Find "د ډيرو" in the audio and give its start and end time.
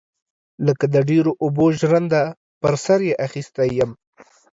0.93-1.31